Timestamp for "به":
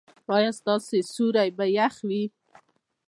1.57-1.65